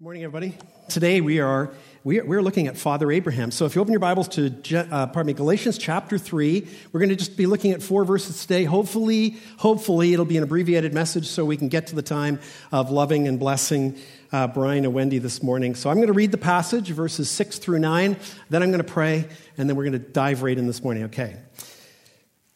[0.00, 0.56] Good morning, everybody.
[0.88, 3.50] Today we are we are, looking at Father Abraham.
[3.50, 7.10] So if you open your Bibles to uh, pardon me Galatians chapter three, we're going
[7.10, 8.64] to just be looking at four verses today.
[8.64, 12.40] Hopefully, hopefully it'll be an abbreviated message so we can get to the time
[12.72, 13.98] of loving and blessing
[14.32, 15.74] uh, Brian and Wendy this morning.
[15.74, 18.16] So I'm going to read the passage, verses six through nine.
[18.48, 19.28] Then I'm going to pray,
[19.58, 21.02] and then we're going to dive right in this morning.
[21.04, 21.36] Okay.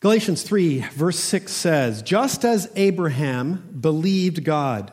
[0.01, 4.93] Galatians 3, verse 6 says, Just as Abraham believed God,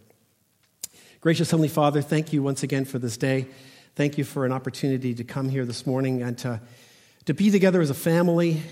[1.21, 3.45] Gracious Heavenly Father, thank you once again for this day.
[3.93, 6.59] Thank you for an opportunity to come here this morning and to,
[7.25, 8.63] to be together as a family.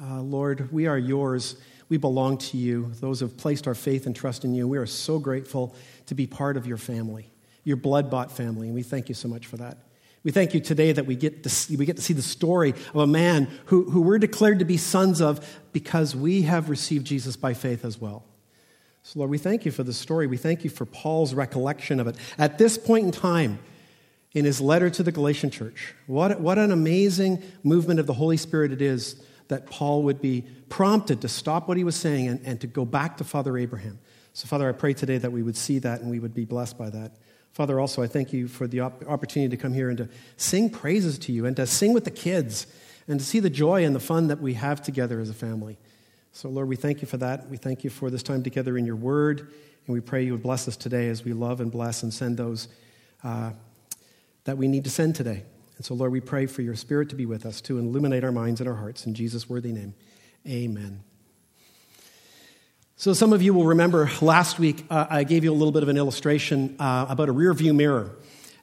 [0.00, 1.56] Uh, Lord, we are yours.
[1.88, 2.92] We belong to you.
[3.00, 5.74] Those who have placed our faith and trust in you, we are so grateful
[6.06, 7.28] to be part of your family,
[7.64, 9.78] your blood bought family, and we thank you so much for that.
[10.22, 12.70] We thank you today that we get to see, we get to see the story
[12.70, 17.04] of a man who, who we're declared to be sons of because we have received
[17.04, 18.22] Jesus by faith as well.
[19.06, 20.26] So, Lord, we thank you for the story.
[20.26, 22.16] We thank you for Paul's recollection of it.
[22.38, 23.60] At this point in time,
[24.32, 28.36] in his letter to the Galatian church, what, what an amazing movement of the Holy
[28.36, 29.14] Spirit it is
[29.46, 32.84] that Paul would be prompted to stop what he was saying and, and to go
[32.84, 34.00] back to Father Abraham.
[34.32, 36.76] So, Father, I pray today that we would see that and we would be blessed
[36.76, 37.12] by that.
[37.52, 40.68] Father, also, I thank you for the op- opportunity to come here and to sing
[40.68, 42.66] praises to you and to sing with the kids
[43.06, 45.78] and to see the joy and the fun that we have together as a family.
[46.36, 47.48] So, Lord, we thank you for that.
[47.48, 49.40] We thank you for this time together in your word.
[49.40, 52.36] And we pray you would bless us today as we love and bless and send
[52.36, 52.68] those
[53.24, 53.52] uh,
[54.44, 55.44] that we need to send today.
[55.78, 58.32] And so, Lord, we pray for your spirit to be with us, to illuminate our
[58.32, 59.06] minds and our hearts.
[59.06, 59.94] In Jesus' worthy name,
[60.46, 61.02] amen.
[62.96, 65.84] So, some of you will remember last week uh, I gave you a little bit
[65.84, 68.14] of an illustration uh, about a rear view mirror.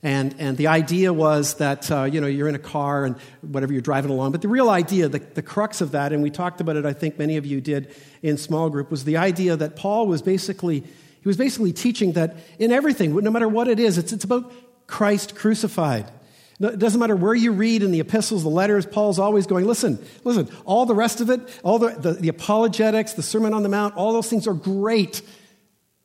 [0.04, 3.72] And, and the idea was that, uh, you know, you're in a car and whatever
[3.72, 4.34] you're driving along.
[4.34, 6.92] But the real idea, the, the crux of that, and we talked about it, I
[6.92, 10.82] think many of you did in small group, was the idea that Paul was basically,
[10.82, 14.52] he was basically teaching that in everything, no matter what it is, it's, it's about
[14.88, 16.12] Christ crucified.
[16.60, 20.06] It doesn't matter where you read in the epistles, the letters, Paul's always going, listen,
[20.26, 23.70] listen, all the rest of it, all the, the, the apologetics, the Sermon on the
[23.70, 25.22] Mount, all those things are great.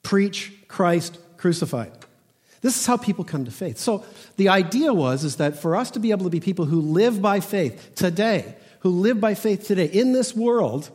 [0.05, 1.98] Preach Christ crucified.
[2.61, 3.79] This is how people come to faith.
[3.79, 4.05] So
[4.37, 7.23] the idea was is that for us to be able to be people who live
[7.23, 10.91] by faith today, who live by faith today in this world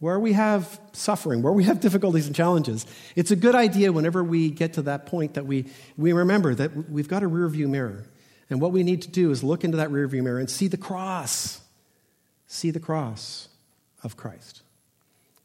[0.00, 2.86] where we have suffering, where we have difficulties and challenges,
[3.16, 5.66] it's a good idea whenever we get to that point that we,
[5.96, 8.04] we remember that we've got a rear view mirror.
[8.50, 10.68] And what we need to do is look into that rear view mirror and see
[10.68, 11.60] the cross.
[12.46, 13.48] See the cross
[14.02, 14.62] of Christ.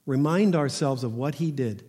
[0.05, 1.83] Remind ourselves of what he did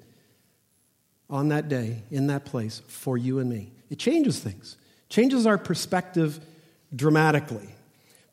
[1.31, 3.73] on that day, in that place, for you and me.
[3.91, 4.77] It changes things,
[5.09, 6.41] changes our perspective
[6.95, 7.69] dramatically.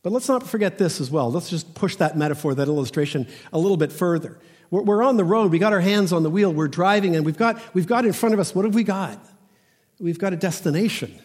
[0.03, 1.31] But let's not forget this as well.
[1.31, 4.39] Let's just push that metaphor, that illustration, a little bit further.
[4.71, 7.37] We're, on the road, we got our hands on the wheel, we're driving, and we've
[7.37, 9.19] got, we've got in front of us, what have we got?
[9.99, 11.19] We've got a destination.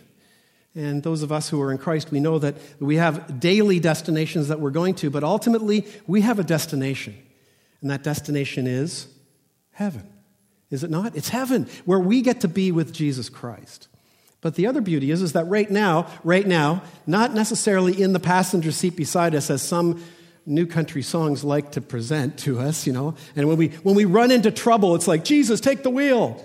[0.75, 4.49] And those of us who are in Christ, we know that we have daily destinations
[4.49, 7.17] that we're going to, but ultimately, we have a destination.
[7.81, 9.07] And that destination is
[9.71, 10.07] heaven.
[10.71, 11.17] Is it not?
[11.17, 13.89] It's heaven where we get to be with Jesus Christ.
[14.41, 18.21] But the other beauty is, is that right now, right now, not necessarily in the
[18.21, 20.03] passenger seat beside us as some
[20.45, 23.17] new country songs like to present to us, you know.
[23.35, 26.45] And when we when we run into trouble, it's like, Jesus, take the wheel.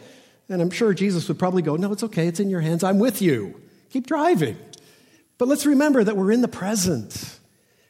[0.50, 2.84] And I'm sure Jesus would probably go, No, it's okay, it's in your hands.
[2.84, 3.60] I'm with you.
[3.90, 4.58] Keep driving.
[5.38, 7.40] But let's remember that we're in the present.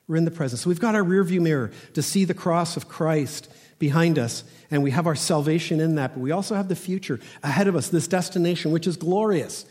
[0.08, 0.60] We're in the present.
[0.60, 3.50] So we've got our rearview mirror to see the cross of Christ
[3.80, 7.20] behind us, and we have our salvation in that, but we also have the future
[7.44, 9.66] ahead of us, this destination, which is glorious,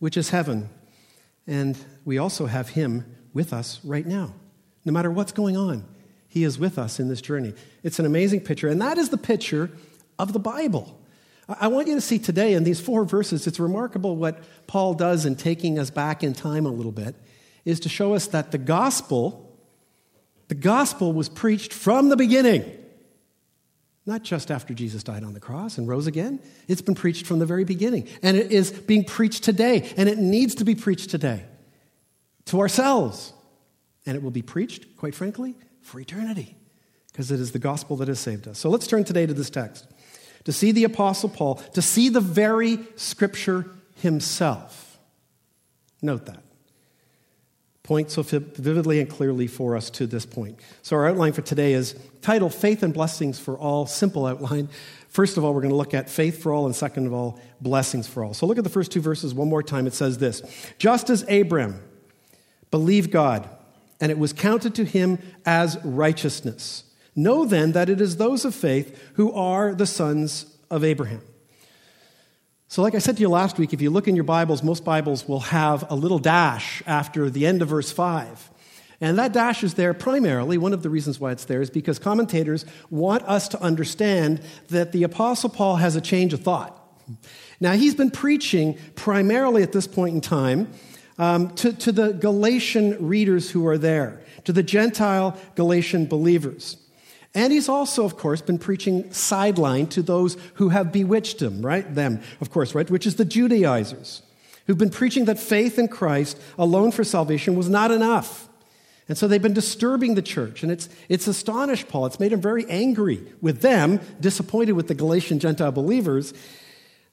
[0.00, 0.68] which is heaven.
[1.46, 4.34] And we also have Him with us right now.
[4.84, 5.84] No matter what's going on,
[6.28, 7.54] He is with us in this journey.
[7.84, 9.70] It's an amazing picture, and that is the picture
[10.18, 10.98] of the Bible.
[11.48, 15.26] I want you to see today in these four verses, it's remarkable what Paul does
[15.26, 17.14] in taking us back in time a little bit,
[17.64, 19.56] is to show us that the gospel,
[20.48, 22.79] the gospel was preached from the beginning.
[24.10, 26.40] Not just after Jesus died on the cross and rose again.
[26.66, 28.08] It's been preached from the very beginning.
[28.24, 29.88] And it is being preached today.
[29.96, 31.44] And it needs to be preached today
[32.46, 33.32] to ourselves.
[34.04, 36.56] And it will be preached, quite frankly, for eternity.
[37.12, 38.58] Because it is the gospel that has saved us.
[38.58, 39.86] So let's turn today to this text.
[40.42, 44.98] To see the Apostle Paul, to see the very scripture himself.
[46.02, 46.42] Note that.
[47.90, 50.56] Point so vividly and clearly for us to this point.
[50.80, 54.68] So, our outline for today is titled Faith and Blessings for All, simple outline.
[55.08, 57.40] First of all, we're going to look at faith for all, and second of all,
[57.60, 58.32] blessings for all.
[58.32, 59.88] So, look at the first two verses one more time.
[59.88, 60.40] It says this
[60.78, 61.82] Just as Abram
[62.70, 63.50] believed God,
[64.00, 66.84] and it was counted to him as righteousness.
[67.16, 71.22] Know then that it is those of faith who are the sons of Abraham.
[72.70, 74.84] So, like I said to you last week, if you look in your Bibles, most
[74.84, 78.48] Bibles will have a little dash after the end of verse 5.
[79.00, 81.98] And that dash is there primarily, one of the reasons why it's there is because
[81.98, 86.80] commentators want us to understand that the Apostle Paul has a change of thought.
[87.58, 90.72] Now, he's been preaching primarily at this point in time
[91.18, 96.76] um, to, to the Galatian readers who are there, to the Gentile Galatian believers.
[97.34, 101.94] And he's also, of course, been preaching sideline to those who have bewitched him, right?
[101.94, 102.90] Them, of course, right?
[102.90, 104.22] Which is the Judaizers,
[104.66, 108.48] who've been preaching that faith in Christ alone for salvation was not enough.
[109.08, 110.62] And so they've been disturbing the church.
[110.62, 112.06] And it's, it's astonished Paul.
[112.06, 116.34] It's made him very angry with them, disappointed with the Galatian Gentile believers,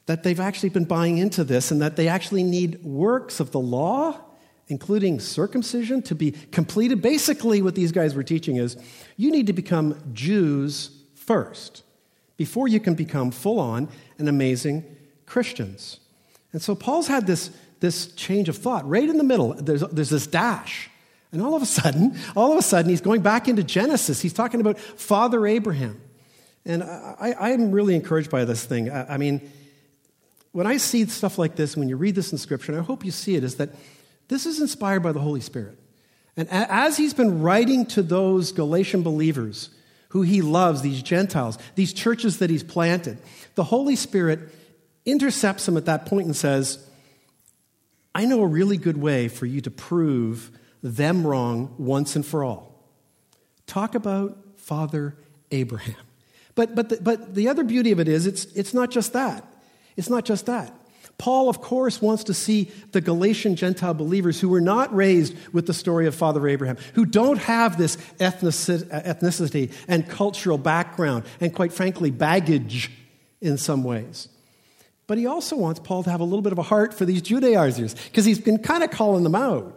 [0.08, 3.60] that they've actually been buying into this and that they actually need works of the
[3.60, 4.20] law
[4.68, 7.02] including circumcision, to be completed.
[7.02, 8.78] Basically, what these guys were teaching is
[9.16, 11.84] you need to become Jews first
[12.38, 14.84] before you can become full on and amazing
[15.26, 16.00] Christians.
[16.54, 19.54] And so Paul's had this, this change of thought right in the middle.
[19.54, 20.90] There's, there's this dash.
[21.32, 24.22] And all of a sudden, all of a sudden, he's going back into Genesis.
[24.22, 26.02] He's talking about Father Abraham.
[26.66, 28.90] And I, am really encouraged by this thing.
[28.90, 29.50] I, I mean,
[30.52, 33.06] when I see stuff like this, when you read this in Scripture, and I hope
[33.06, 33.70] you see it, is that
[34.28, 35.78] this is inspired by the Holy Spirit.
[36.36, 39.70] And as he's been writing to those Galatian believers
[40.10, 43.18] who he loves, these Gentiles, these churches that he's planted,
[43.56, 44.40] the Holy Spirit
[45.06, 46.86] intercepts him at that point and says,
[48.14, 50.52] I know a really good way for you to prove
[50.84, 52.84] them wrong once and for all.
[53.66, 55.16] Talk about Father
[55.52, 55.96] Abraham.
[56.56, 59.46] But, but, the, but the other beauty of it is, it's, it's not just that.
[59.96, 60.74] It's not just that.
[61.18, 65.66] Paul, of course, wants to see the Galatian Gentile believers who were not raised with
[65.66, 71.54] the story of Father Abraham, who don't have this uh, ethnicity and cultural background, and
[71.56, 72.92] quite frankly, baggage
[73.42, 74.30] in some ways.
[75.08, 77.24] But he also wants Paul to have a little bit of a heart for these
[77.24, 79.74] Judaizers, because he's been kind of calling them out.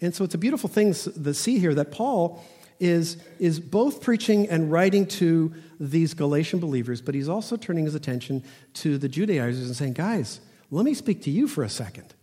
[0.00, 2.44] And so it's a beautiful thing to see here that Paul
[2.78, 7.94] is, is both preaching and writing to these Galatian believers, but he's also turning his
[7.94, 8.44] attention
[8.74, 10.40] to the Judaizers and saying, guys,
[10.70, 12.14] let me speak to you for a second.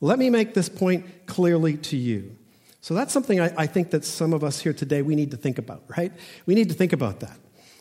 [0.00, 2.36] Let me make this point clearly to you.
[2.80, 5.36] So that's something I, I, think that some of us here today we need to
[5.36, 6.12] think about, right?
[6.44, 7.36] We need to think about that.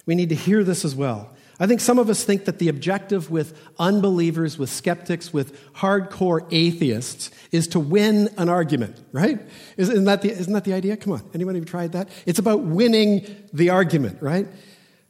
[0.05, 1.35] We need to hear this as well.
[1.59, 6.45] I think some of us think that the objective with unbelievers, with skeptics, with hardcore
[6.51, 9.39] atheists is to win an argument, right?
[9.77, 10.97] Isn't that the, isn't that the idea?
[10.97, 12.09] Come on, anyone have tried that?
[12.25, 14.47] It's about winning the argument, right?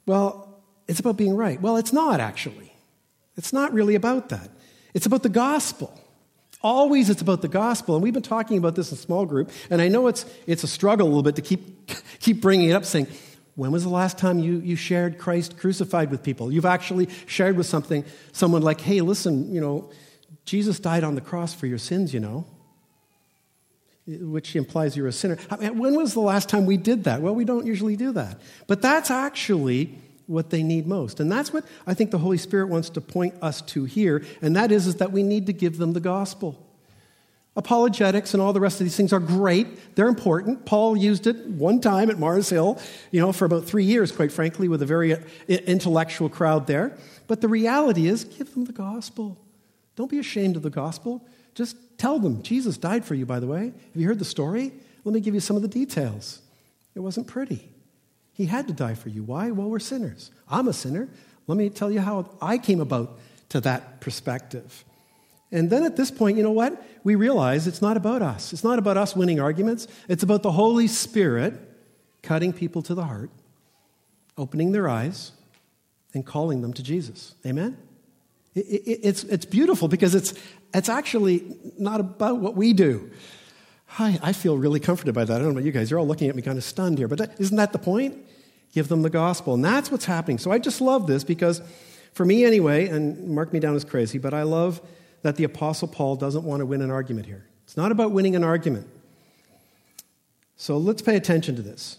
[0.05, 1.59] Well, it's about being right.
[1.59, 2.73] Well, it's not actually.
[3.37, 4.49] It's not really about that.
[4.95, 5.93] It's about the gospel.
[6.63, 7.95] Always it's about the gospel.
[7.95, 10.67] And we've been talking about this in small group, and I know it's, it's a
[10.67, 13.07] struggle a little bit to keep, keep bringing it up, saying,
[13.55, 16.51] when was the last time you, you shared Christ crucified with people?
[16.51, 19.91] You've actually shared with something, someone like, hey, listen, you know,
[20.45, 22.45] Jesus died on the cross for your sins, you know,
[24.07, 25.37] which implies you're a sinner.
[25.49, 27.21] I mean, when was the last time we did that?
[27.21, 28.39] Well, we don't usually do that.
[28.67, 31.19] But that's actually what they need most.
[31.19, 34.55] And that's what I think the Holy Spirit wants to point us to here, and
[34.55, 36.61] that is, is that we need to give them the gospel.
[37.57, 39.95] Apologetics and all the rest of these things are great.
[39.95, 40.65] They're important.
[40.65, 44.31] Paul used it one time at Mars Hill, you know, for about three years, quite
[44.31, 46.97] frankly, with a very uh, intellectual crowd there.
[47.27, 49.37] But the reality is, give them the gospel.
[49.95, 51.25] Don't be ashamed of the gospel.
[51.53, 53.67] Just tell them, Jesus died for you, by the way.
[53.67, 54.73] Have you heard the story?
[55.05, 56.41] Let me give you some of the details.
[56.93, 57.69] It wasn't pretty.
[58.35, 59.23] He had to die for you.
[59.23, 59.49] Why?
[59.51, 60.29] Well, we're sinners.
[60.49, 61.07] I'm a sinner.
[61.47, 63.17] Let me tell you how I came about
[63.49, 64.83] to that perspective.
[65.51, 66.85] And then at this point, you know what?
[67.05, 68.51] We realize it's not about us.
[68.51, 69.87] It's not about us winning arguments.
[70.09, 71.53] It's about the Holy Spirit
[72.23, 73.29] cutting people to the heart,
[74.37, 75.31] opening their eyes,
[76.13, 77.35] and calling them to Jesus.
[77.45, 77.77] Amen?
[78.53, 80.33] It, it, it's, it's beautiful because it's,
[80.73, 83.11] it's actually not about what we do.
[83.97, 85.33] I, I feel really comforted by that.
[85.33, 85.89] I don't know about you guys.
[85.89, 87.07] You're all looking at me kind of stunned here.
[87.07, 88.17] But isn't that the point?
[88.73, 89.53] Give them the gospel.
[89.53, 90.37] And that's what's happening.
[90.37, 91.61] So I just love this because,
[92.13, 94.81] for me anyway, and mark me down as crazy, but I love
[95.21, 97.45] that the Apostle Paul doesn't want to win an argument here.
[97.63, 98.87] It's not about winning an argument.
[100.57, 101.97] So let's pay attention to this.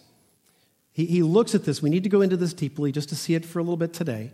[0.93, 1.83] He, he looks at this.
[1.83, 3.93] We need to go into this deeply just to see it for a little bit
[3.93, 4.33] today.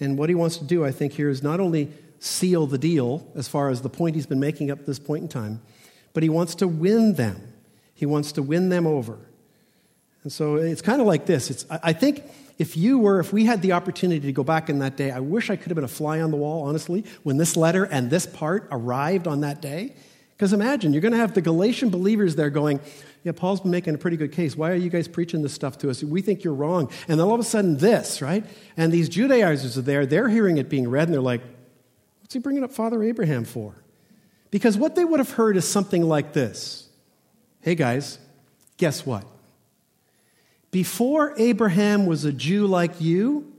[0.00, 3.26] And what he wants to do, I think, here is not only seal the deal
[3.34, 5.60] as far as the point he's been making up this point in time,
[6.14, 7.52] but he wants to win them.
[7.92, 9.18] He wants to win them over.
[10.22, 11.50] And so it's kind of like this.
[11.50, 12.24] It's, I think
[12.58, 15.20] if you were, if we had the opportunity to go back in that day, I
[15.20, 18.10] wish I could have been a fly on the wall, honestly, when this letter and
[18.10, 19.94] this part arrived on that day.
[20.36, 22.80] Because imagine, you're going to have the Galatian believers there going,
[23.22, 24.56] Yeah, Paul's been making a pretty good case.
[24.56, 26.02] Why are you guys preaching this stuff to us?
[26.02, 26.90] We think you're wrong.
[27.06, 28.44] And then all of a sudden, this, right?
[28.76, 31.42] And these Judaizers are there, they're hearing it being read, and they're like,
[32.20, 33.74] What's he bringing up Father Abraham for?
[34.54, 36.88] Because what they would have heard is something like this
[37.60, 38.20] Hey, guys,
[38.76, 39.26] guess what?
[40.70, 43.52] Before Abraham was a Jew like you,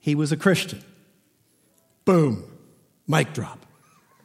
[0.00, 0.82] he was a Christian.
[2.06, 2.42] Boom.
[3.06, 3.66] Mic drop.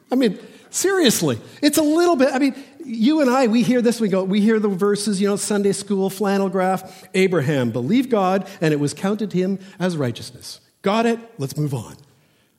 [0.09, 0.39] I mean,
[0.69, 4.23] seriously, it's a little bit, I mean, you and I, we hear this, we go,
[4.23, 7.09] we hear the verses, you know, Sunday school, flannel graph.
[7.13, 10.61] Abraham believed God, and it was counted to him as righteousness.
[10.81, 11.19] Got it?
[11.37, 11.97] Let's move on.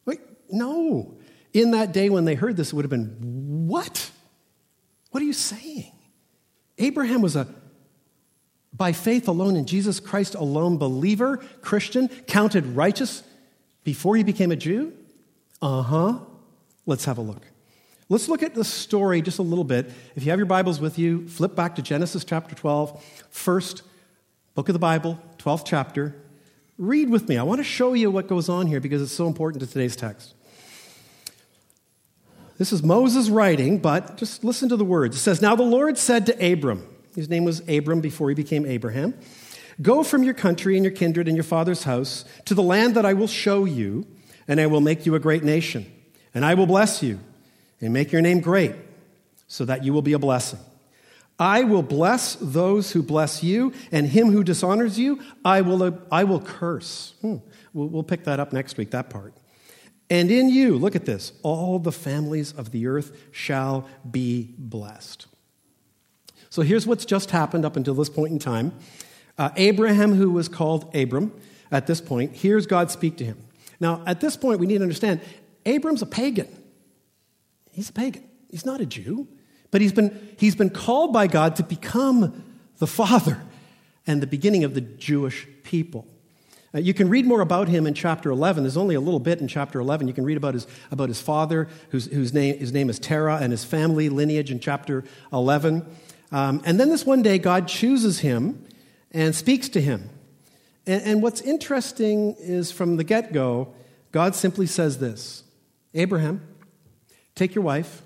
[0.04, 0.20] Wait,
[0.50, 1.14] no.
[1.52, 4.11] In that day when they heard this, it would have been, what?
[5.11, 5.92] What are you saying?
[6.78, 7.47] Abraham was a
[8.73, 13.23] by faith alone in Jesus Christ alone believer, Christian, counted righteous
[13.85, 14.95] before he became a Jew?
[15.61, 16.19] Uh huh.
[16.87, 17.42] Let's have a look.
[18.09, 19.90] Let's look at the story just a little bit.
[20.16, 23.83] If you have your Bibles with you, flip back to Genesis chapter 12, first
[24.54, 26.16] book of the Bible, 12th chapter.
[26.78, 27.37] Read with me.
[27.37, 29.95] I want to show you what goes on here because it's so important to today's
[29.95, 30.35] text.
[32.60, 35.16] This is Moses writing, but just listen to the words.
[35.16, 38.66] It says, Now the Lord said to Abram, his name was Abram before he became
[38.66, 39.14] Abraham.
[39.80, 43.06] Go from your country and your kindred and your father's house to the land that
[43.06, 44.06] I will show you,
[44.46, 45.90] and I will make you a great nation.
[46.34, 47.20] And I will bless you
[47.80, 48.74] and make your name great,
[49.48, 50.58] so that you will be a blessing.
[51.38, 56.24] I will bless those who bless you, and him who dishonors you, I will, I
[56.24, 57.14] will curse.
[57.22, 57.36] Hmm.
[57.72, 59.32] We'll, we'll pick that up next week, that part.
[60.10, 65.26] And in you, look at this, all the families of the earth shall be blessed.
[66.50, 68.72] So here's what's just happened up until this point in time.
[69.38, 71.32] Uh, Abraham, who was called Abram
[71.70, 73.38] at this point, hears God speak to him.
[73.78, 75.20] Now, at this point, we need to understand
[75.64, 76.48] Abram's a pagan.
[77.70, 78.24] He's a pagan.
[78.50, 79.28] He's not a Jew,
[79.70, 82.42] but he's been, he's been called by God to become
[82.78, 83.40] the father
[84.06, 86.06] and the beginning of the Jewish people.
[86.74, 88.62] Uh, you can read more about him in chapter 11.
[88.62, 90.06] There's only a little bit in chapter 11.
[90.06, 93.38] You can read about his, about his father, whose, whose name, his name is Terah,
[93.40, 95.84] and his family lineage in chapter 11.
[96.30, 98.64] Um, and then this one day, God chooses him
[99.10, 100.10] and speaks to him.
[100.86, 103.74] And, and what's interesting is from the get go,
[104.12, 105.42] God simply says this
[105.94, 106.40] Abraham,
[107.34, 108.02] take your wife,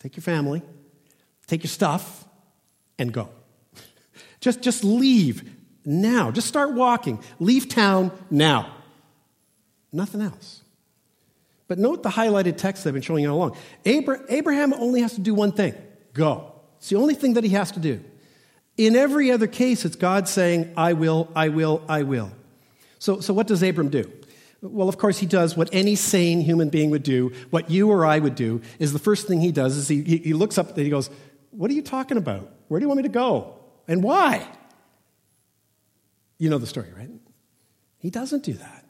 [0.00, 0.62] take your family,
[1.46, 2.24] take your stuff,
[2.98, 3.28] and go.
[4.40, 5.48] just, just leave
[5.88, 6.30] now.
[6.30, 7.18] Just start walking.
[7.40, 8.70] Leave town now.
[9.90, 10.62] Nothing else.
[11.66, 13.56] But note the highlighted text I've been showing you all along.
[13.84, 15.74] Abraham only has to do one thing
[16.12, 16.52] go.
[16.78, 18.02] It's the only thing that he has to do.
[18.76, 22.30] In every other case, it's God saying, I will, I will, I will.
[22.98, 24.10] So, so what does Abram do?
[24.60, 28.04] Well, of course, he does what any sane human being would do, what you or
[28.04, 30.78] I would do, is the first thing he does is he, he looks up and
[30.78, 31.10] he goes,
[31.50, 32.50] What are you talking about?
[32.66, 33.54] Where do you want me to go?
[33.86, 34.46] And why?
[36.38, 37.10] You know the story, right?
[37.98, 38.84] He doesn't do that.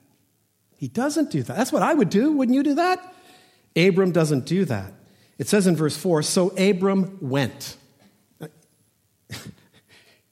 [0.77, 1.57] He doesn't do that.
[1.57, 2.33] That's what I would do.
[2.33, 3.15] Wouldn't you do that?
[3.75, 4.93] Abram doesn't do that.
[5.39, 7.77] It says in verse 4 So Abram went.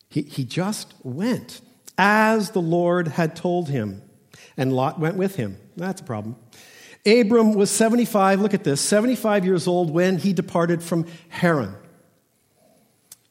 [0.09, 1.61] he, he just went
[1.99, 4.03] as the Lord had told him,
[4.57, 5.57] and Lot went with him.
[5.77, 6.37] That's a problem.
[7.07, 11.75] Abram was 75, look at this, 75 years old when he departed from Haran.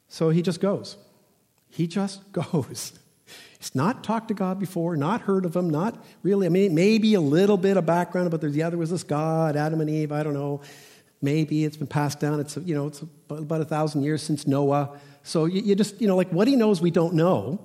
[0.08, 0.96] So he just goes.
[1.68, 2.98] He just goes.
[3.58, 6.46] He's not talked to God before, not heard of him, not really.
[6.46, 9.56] I mean, maybe a little bit of background, but there's, yeah, there was this God,
[9.56, 10.60] Adam and Eve, I don't know.
[11.22, 12.40] Maybe it's been passed down.
[12.40, 14.98] It's, you know, it's about a thousand years since Noah.
[15.22, 17.64] So you, you just, you know, like what he knows, we don't know.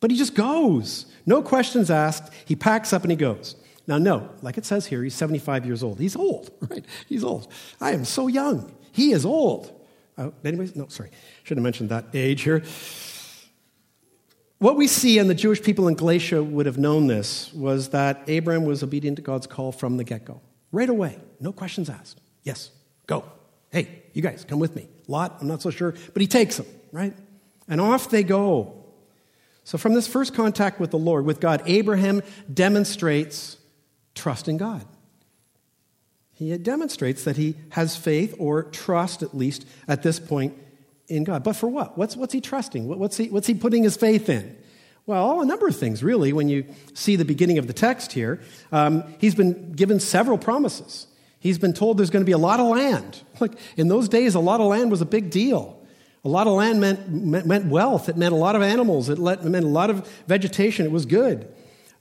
[0.00, 1.06] But he just goes.
[1.26, 2.32] No questions asked.
[2.44, 3.56] He packs up and he goes.
[3.86, 5.98] Now, no, like it says here, he's 75 years old.
[5.98, 6.84] He's old, right?
[7.08, 7.52] He's old.
[7.80, 8.74] I am so young.
[8.92, 9.72] He is old.
[10.16, 11.10] Uh, anyways, no, sorry.
[11.44, 12.62] Should have mentioned that age here.
[14.58, 18.22] What we see, and the Jewish people in Galatia would have known this, was that
[18.26, 20.40] Abraham was obedient to God's call from the get go.
[20.72, 21.18] Right away.
[21.40, 22.20] No questions asked.
[22.42, 22.70] Yes.
[23.06, 23.24] Go.
[23.70, 24.88] Hey, you guys, come with me.
[25.06, 27.14] Lot, I'm not so sure, but he takes them, right?
[27.68, 28.74] And off they go.
[29.62, 32.22] So, from this first contact with the Lord, with God, Abraham
[32.52, 33.58] demonstrates
[34.14, 34.84] trust in God.
[36.32, 40.54] He demonstrates that he has faith or trust, at least at this point,
[41.08, 41.42] in God.
[41.42, 41.98] But for what?
[41.98, 42.86] What's, what's he trusting?
[42.86, 44.56] What's he, what's he putting his faith in?
[45.06, 48.40] Well, a number of things, really, when you see the beginning of the text here.
[48.70, 51.06] Um, he's been given several promises.
[51.40, 53.22] He's been told there's going to be a lot of land.
[53.40, 55.80] Like in those days, a lot of land was a big deal.
[56.24, 58.08] A lot of land meant, meant wealth.
[58.08, 59.08] It meant a lot of animals.
[59.08, 60.84] It meant a lot of vegetation.
[60.84, 61.48] It was good.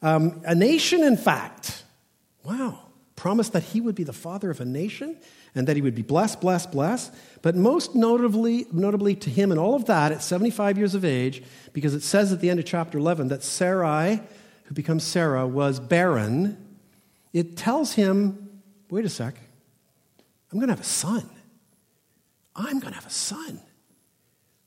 [0.01, 1.83] Um, a nation, in fact,
[2.43, 2.79] wow,
[3.15, 5.17] promised that he would be the father of a nation
[5.57, 7.13] and that he would be blessed, blessed, blessed.
[7.41, 11.41] But most notably, notably to him and all of that at 75 years of age,
[11.73, 14.21] because it says at the end of chapter 11 that Sarai,
[14.65, 16.63] who becomes Sarah, was barren,
[17.33, 18.61] it tells him,
[18.91, 19.35] wait a sec,
[20.51, 21.27] I'm going to have a son.
[22.55, 23.59] I'm going to have a son.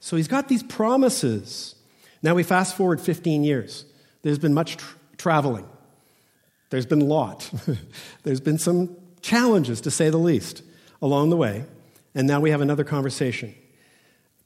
[0.00, 1.76] So he's got these promises.
[2.22, 3.84] Now we fast forward 15 years.
[4.22, 5.68] There's been much tr- traveling.
[6.70, 7.48] There's been Lot.
[8.24, 10.62] There's been some challenges, to say the least,
[11.02, 11.64] along the way.
[12.14, 13.54] And now we have another conversation.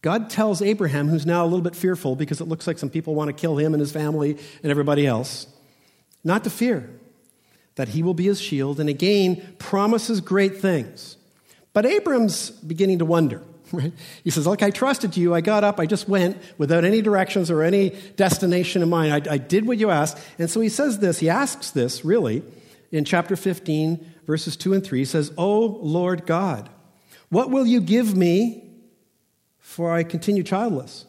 [0.02, 3.14] God tells Abraham, who's now a little bit fearful because it looks like some people
[3.14, 4.32] want to kill him and his family
[4.62, 5.46] and everybody else,
[6.22, 6.90] not to fear,
[7.76, 11.16] that he will be his shield, and again promises great things.
[11.72, 13.42] But Abram's beginning to wonder.
[13.72, 13.92] Right?
[14.22, 15.34] He says, Look, I trusted you.
[15.34, 15.80] I got up.
[15.80, 19.26] I just went without any directions or any destination in mind.
[19.26, 20.18] I, I did what you asked.
[20.38, 22.44] And so he says this, he asks this really
[22.92, 25.00] in chapter 15, verses 2 and 3.
[25.00, 26.70] He says, Oh Lord God,
[27.28, 28.70] what will you give me
[29.58, 31.06] for I continue childless?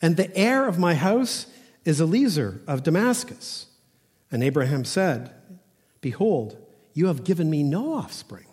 [0.00, 1.46] And the heir of my house
[1.84, 3.66] is Eliezer of Damascus.
[4.30, 5.32] And Abraham said,
[6.00, 6.56] Behold,
[6.94, 8.46] you have given me no offspring,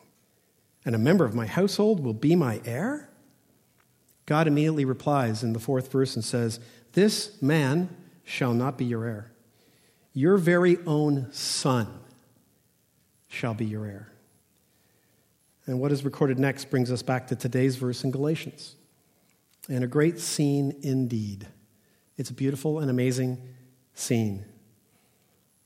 [0.85, 3.09] and a member of my household will be my heir?
[4.25, 6.59] God immediately replies in the fourth verse and says,
[6.93, 7.89] This man
[8.23, 9.31] shall not be your heir.
[10.13, 11.98] Your very own son
[13.29, 14.11] shall be your heir.
[15.65, 18.75] And what is recorded next brings us back to today's verse in Galatians.
[19.69, 21.47] And a great scene indeed.
[22.17, 23.37] It's a beautiful and amazing
[23.93, 24.43] scene.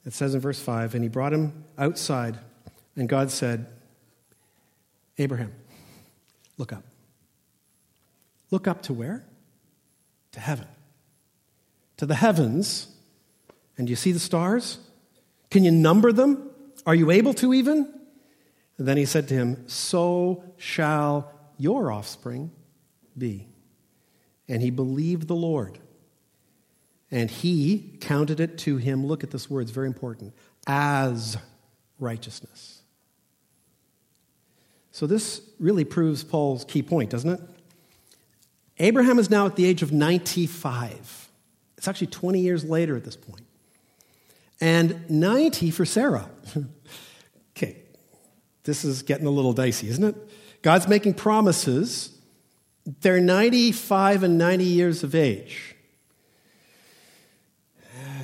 [0.05, 2.37] It says in verse 5 And he brought him outside,
[2.95, 3.65] and God said,
[5.17, 5.53] Abraham,
[6.57, 6.83] look up.
[8.51, 9.25] Look up to where?
[10.33, 10.67] To heaven.
[11.97, 12.87] To the heavens.
[13.77, 14.79] And do you see the stars?
[15.49, 16.49] Can you number them?
[16.85, 17.93] Are you able to even?
[18.77, 22.51] And then he said to him, So shall your offspring
[23.17, 23.47] be.
[24.47, 25.79] And he believed the Lord.
[27.11, 30.33] And he counted it to him, look at this word, it's very important,
[30.65, 31.37] as
[31.99, 32.81] righteousness.
[34.91, 37.39] So this really proves Paul's key point, doesn't it?
[38.79, 41.29] Abraham is now at the age of 95.
[41.77, 43.42] It's actually 20 years later at this point.
[44.63, 46.29] And 90 for Sarah.
[47.57, 47.79] okay,
[48.63, 50.15] this is getting a little dicey, isn't it?
[50.61, 52.17] God's making promises.
[53.01, 55.75] They're 95 and 90 years of age.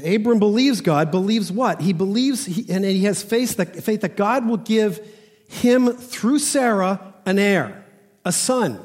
[0.05, 1.81] Abram believes God, believes what?
[1.81, 5.05] He believes, he, and he has faith that, faith that God will give
[5.49, 7.83] him, through Sarah, an heir,
[8.23, 8.79] a son.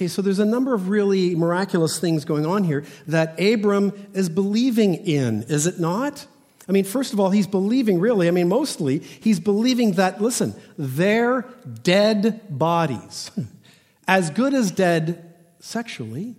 [0.00, 4.30] Okay, so there's a number of really miraculous things going on here that Abram is
[4.30, 6.26] believing in, is it not?
[6.66, 10.54] I mean, first of all, he's believing really, I mean, mostly, he's believing that, listen,
[10.78, 11.42] their
[11.82, 13.30] dead bodies,
[14.08, 16.34] as good as dead sexually,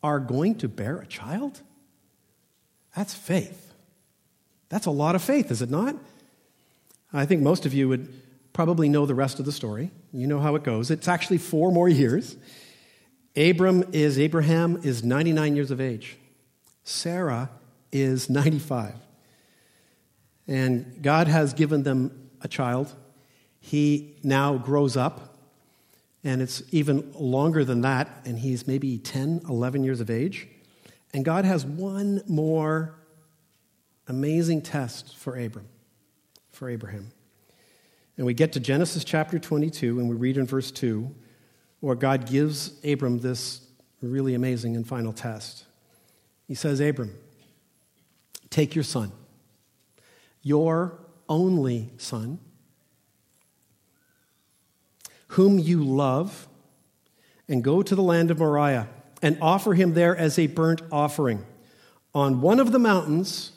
[0.00, 1.62] are going to bear a child?
[2.94, 3.74] That's faith.
[4.68, 5.96] That's a lot of faith, is it not?
[7.12, 8.14] I think most of you would
[8.52, 9.90] probably know the rest of the story.
[10.12, 10.92] You know how it goes.
[10.92, 12.36] It's actually four more years.
[13.36, 16.16] Abram is, Abraham is 99 years of age.
[16.84, 17.50] Sarah
[17.92, 18.94] is 95.
[20.48, 22.94] And God has given them a child.
[23.60, 25.36] He now grows up,
[26.22, 30.46] and it's even longer than that, and he's maybe 10, 11 years of age.
[31.12, 32.94] And God has one more
[34.06, 35.66] amazing test for Abram,
[36.52, 37.10] for Abraham.
[38.16, 41.12] And we get to Genesis chapter 22, and we read in verse 2
[41.80, 43.66] where God gives Abram this
[44.02, 45.64] really amazing and final test.
[46.46, 47.16] He says, Abram,
[48.50, 49.12] take your son,
[50.42, 52.38] your only son,
[55.28, 56.48] whom you love,
[57.48, 58.88] and go to the land of Moriah
[59.22, 61.44] and offer him there as a burnt offering
[62.14, 63.52] on one of the mountains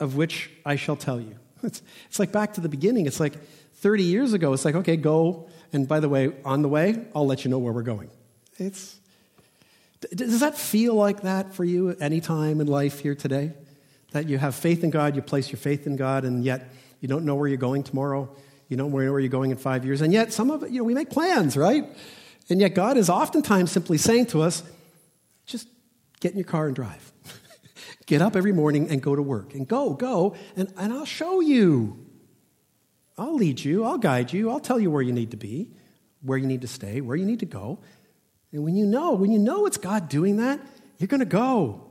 [0.00, 1.36] of which I shall tell you.
[1.64, 3.06] It's, it's like back to the beginning.
[3.06, 3.34] It's like
[3.74, 4.52] 30 years ago.
[4.52, 7.58] It's like, okay, go and by the way, on the way, I'll let you know
[7.58, 8.10] where we're going.
[8.58, 8.98] It's,
[10.14, 13.52] does that feel like that for you at any time in life here today?
[14.10, 17.08] That you have faith in God, you place your faith in God, and yet you
[17.08, 18.28] don't know where you're going tomorrow.
[18.68, 20.02] You don't know where you're going in five years.
[20.02, 21.84] And yet, some of it, you know, we make plans, right?
[22.48, 24.62] And yet, God is oftentimes simply saying to us,
[25.46, 25.68] just
[26.20, 27.12] get in your car and drive.
[28.06, 29.54] get up every morning and go to work.
[29.54, 32.01] And go, go, and, and I'll show you.
[33.22, 35.70] I'll lead you, I'll guide you, I'll tell you where you need to be,
[36.22, 37.78] where you need to stay, where you need to go.
[38.50, 40.60] And when you know, when you know it's God doing that,
[40.98, 41.86] you're going to go.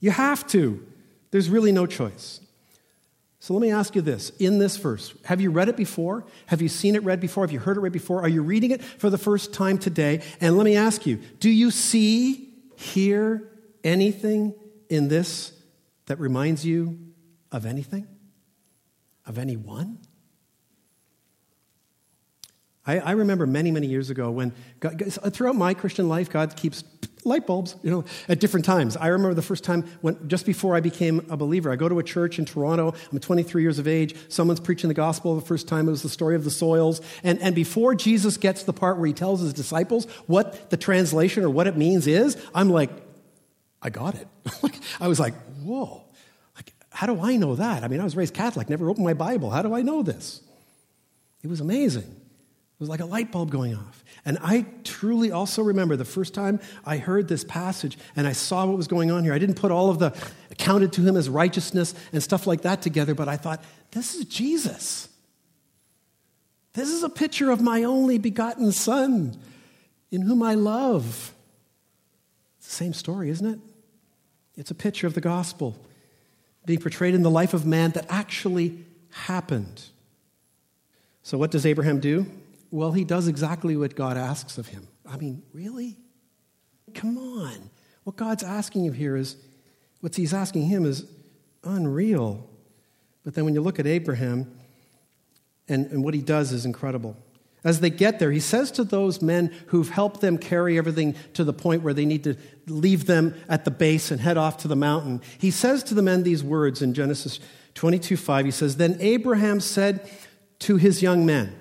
[0.00, 0.86] You have to.
[1.30, 2.40] There's really no choice.
[3.40, 6.26] So let me ask you this in this verse, have you read it before?
[6.46, 7.44] Have you seen it read before?
[7.44, 8.20] Have you heard it read before?
[8.20, 10.20] Are you reading it for the first time today?
[10.42, 13.48] And let me ask you do you see, hear
[13.82, 14.54] anything
[14.90, 15.52] in this
[16.04, 16.98] that reminds you
[17.50, 18.06] of anything?
[19.24, 20.00] Of anyone?
[22.86, 26.84] I, I remember many, many years ago when, God, throughout my Christian life, God keeps
[27.24, 28.96] light bulbs, you know, at different times.
[28.96, 31.98] I remember the first time when, just before I became a believer, I go to
[31.98, 32.94] a church in Toronto.
[33.10, 34.14] I'm 23 years of age.
[34.28, 35.34] Someone's preaching the gospel.
[35.34, 37.00] The first time it was the story of the soils.
[37.24, 41.44] And, and before Jesus gets the part where he tells his disciples what the translation
[41.44, 42.90] or what it means is, I'm like,
[43.82, 44.28] I got it.
[45.00, 46.04] I was like, whoa.
[46.54, 47.82] Like, how do I know that?
[47.82, 49.50] I mean, I was raised Catholic, never opened my Bible.
[49.50, 50.42] How do I know this?
[51.42, 52.20] It was amazing.
[52.76, 54.04] It was like a light bulb going off.
[54.26, 58.66] And I truly also remember the first time I heard this passage and I saw
[58.66, 59.32] what was going on here.
[59.32, 60.14] I didn't put all of the
[60.58, 64.26] counted to him as righteousness and stuff like that together, but I thought, this is
[64.26, 65.08] Jesus.
[66.74, 69.38] This is a picture of my only begotten Son
[70.10, 71.32] in whom I love.
[72.58, 73.58] It's the same story, isn't it?
[74.54, 75.76] It's a picture of the gospel
[76.66, 79.84] being portrayed in the life of man that actually happened.
[81.22, 82.26] So, what does Abraham do?
[82.76, 84.86] Well, he does exactly what God asks of him.
[85.06, 85.96] I mean, really?
[86.92, 87.70] Come on.
[88.04, 89.36] What God's asking you here is,
[90.00, 91.06] what he's asking him is
[91.64, 92.46] unreal.
[93.24, 94.58] But then when you look at Abraham,
[95.66, 97.16] and, and what he does is incredible.
[97.64, 101.44] As they get there, he says to those men who've helped them carry everything to
[101.44, 102.36] the point where they need to
[102.66, 106.02] leave them at the base and head off to the mountain, he says to the
[106.02, 107.40] men these words in Genesis
[107.72, 108.44] 22 5.
[108.44, 110.06] He says, Then Abraham said
[110.58, 111.58] to his young men,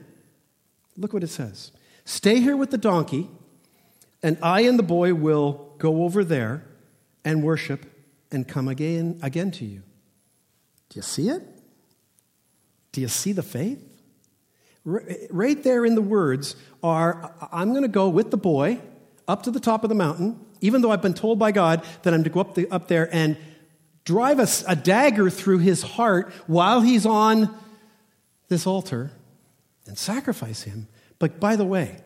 [0.97, 1.71] Look what it says
[2.05, 3.29] Stay here with the donkey,
[4.21, 6.63] and I and the boy will go over there
[7.23, 7.85] and worship
[8.31, 9.81] and come again, again to you.
[10.89, 11.41] Do you see it?
[12.91, 13.81] Do you see the faith?
[14.83, 18.79] Right there in the words are I'm going to go with the boy
[19.27, 22.13] up to the top of the mountain, even though I've been told by God that
[22.13, 23.35] I'm to go up, the, up there and
[24.03, 27.57] drive a, a dagger through his heart while he's on
[28.47, 29.11] this altar
[29.87, 30.87] and sacrifice him.
[31.19, 31.97] But by the way,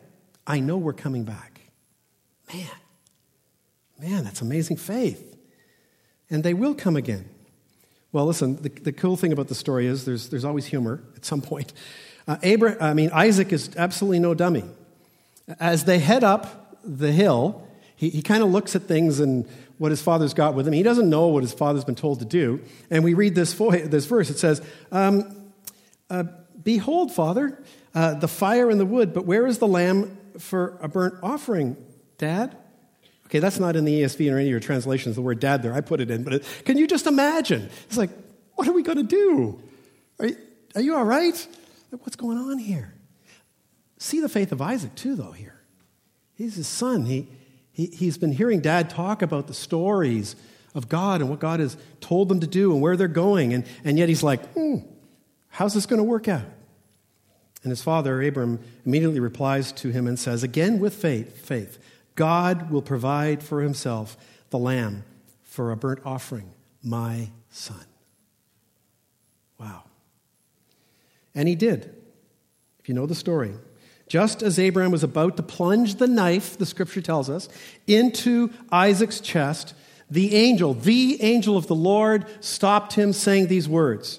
[0.46, 1.60] I know we're coming back.
[2.52, 2.66] Man,
[4.00, 5.36] man, that's amazing faith.
[6.28, 7.28] And they will come again.
[8.12, 11.24] Well, listen, the, the cool thing about the story is there's, there's always humor at
[11.24, 11.72] some point.
[12.26, 14.64] Uh, Abraham, I mean, Isaac is absolutely no dummy.
[15.58, 17.66] As they head up the hill,
[17.96, 19.46] he, he kind of looks at things and
[19.78, 20.72] what his father's got with him.
[20.72, 22.60] He doesn't know what his father's been told to do.
[22.90, 24.28] And we read this, this verse.
[24.28, 24.60] It says,
[24.92, 25.50] um,
[26.08, 26.24] uh,
[26.62, 27.62] Behold, Father,
[27.94, 31.76] uh, the fire and the wood, but where is the lamb for a burnt offering,
[32.18, 32.56] Dad?
[33.26, 35.72] Okay, that's not in the ESV or any of your translations, the word dad there.
[35.72, 37.70] I put it in, but it, can you just imagine?
[37.86, 38.10] It's like,
[38.56, 39.62] what are we going to do?
[40.18, 40.36] Are you,
[40.74, 41.48] are you all right?
[41.90, 42.92] What's going on here?
[43.98, 45.60] See the faith of Isaac, too, though, here.
[46.34, 47.06] He's his son.
[47.06, 47.28] He,
[47.70, 50.34] he, he's been hearing dad talk about the stories
[50.74, 53.64] of God and what God has told them to do and where they're going, and,
[53.84, 54.78] and yet he's like, hmm,
[55.50, 56.46] how's this going to work out?
[57.62, 61.78] And his father, Abram, immediately replies to him and says, again with faith, faith,
[62.14, 64.16] God will provide for himself
[64.48, 65.04] the lamb
[65.42, 67.84] for a burnt offering, my son.
[69.58, 69.82] Wow.
[71.34, 71.94] And he did,
[72.78, 73.52] if you know the story.
[74.08, 77.48] Just as Abraham was about to plunge the knife, the scripture tells us,
[77.86, 79.74] into Isaac's chest,
[80.10, 84.18] the angel, the angel of the Lord, stopped him, saying these words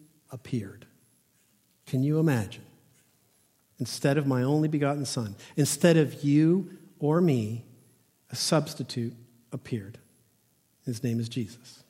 [0.31, 0.85] appeared.
[1.85, 2.63] Can you imagine?
[3.81, 7.65] instead of my only begotten Son, instead of you or me,
[8.29, 9.13] a substitute
[9.51, 9.97] appeared.
[10.85, 11.83] His name is Jesus.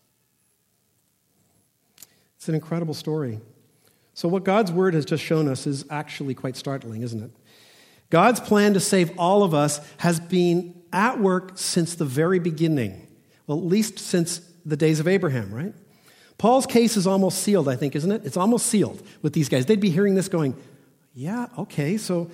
[2.37, 3.41] It's an incredible story.
[4.13, 7.31] So, what God's word has just shown us is actually quite startling, isn't it?
[8.09, 13.05] God's plan to save all of us has been at work since the very beginning.
[13.47, 15.73] Well, at least since the days of Abraham, right?
[16.41, 18.25] Paul's case is almost sealed, I think, isn't it?
[18.25, 19.67] It's almost sealed with these guys.
[19.67, 20.55] They'd be hearing this going,
[21.13, 22.31] yeah, okay, so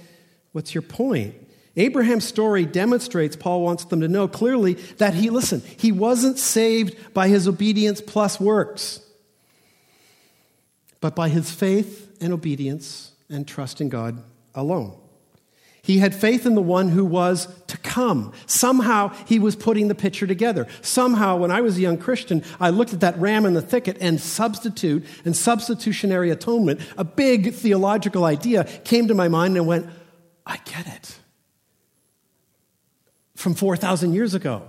[0.54, 1.36] what's your point?
[1.76, 7.14] Abraham's story demonstrates, Paul wants them to know clearly, that he, listen, he wasn't saved
[7.14, 9.02] by his obedience plus works,
[11.02, 14.24] but by his faith and obedience and trust in God
[14.56, 14.98] alone.
[15.88, 18.34] He had faith in the one who was to come.
[18.46, 20.68] Somehow he was putting the picture together.
[20.82, 23.96] Somehow, when I was a young Christian, I looked at that ram in the thicket
[24.02, 29.88] and substitute and substitutionary atonement, a big theological idea, came to my mind and went,
[30.46, 31.20] I get it.
[33.36, 34.64] From 4,000 years ago.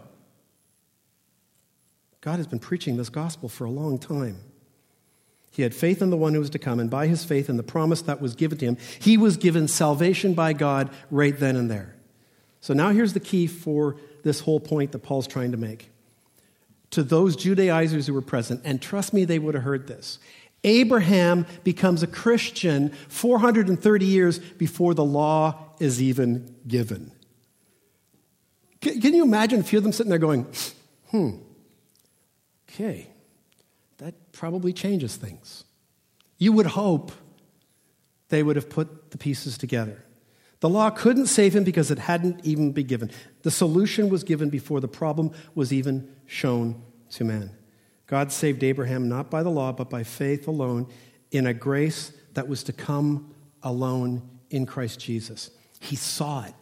[2.21, 4.37] God has been preaching this gospel for a long time.
[5.59, 7.57] He had faith in the one who was to come, and by his faith in
[7.57, 11.57] the promise that was given to him, he was given salvation by God right then
[11.57, 11.97] and there.
[12.61, 15.91] So now here's the key for this whole point that Paul's trying to make.
[16.91, 20.21] To those Judaizers who were present, and trust me, they would have heard this.
[20.63, 27.11] Abraham becomes a Christian 430 years before the law is even given.
[28.81, 30.47] Can, you imagine a few of them sitting there going,
[31.11, 31.31] hmm,
[32.71, 33.09] okay,
[34.39, 35.65] probably changes things.
[36.39, 37.11] You would hope
[38.29, 40.05] they would have put the pieces together.
[40.61, 43.11] The law couldn't save him because it hadn't even been given.
[43.43, 47.51] The solution was given before the problem was even shown to man.
[48.07, 50.87] God saved Abraham not by the law, but by faith alone
[51.33, 55.51] in a grace that was to come alone in Christ Jesus.
[55.81, 56.55] He saw it,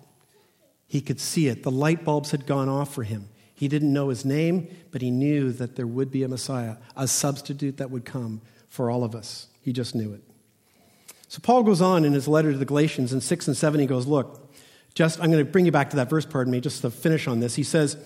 [0.87, 1.62] he could see it.
[1.62, 3.29] The light bulbs had gone off for him.
[3.57, 7.09] He didn't know his name, but he knew that there would be a Messiah, a
[7.09, 9.47] substitute that would come for all of us.
[9.62, 10.23] He just knew it.
[11.29, 13.81] So Paul goes on in his letter to the Galatians in 6 and 7.
[13.81, 14.55] He goes, Look,
[14.95, 17.27] just, I'm going to bring you back to that verse, pardon me, just to finish
[17.27, 17.55] on this.
[17.55, 17.97] He says,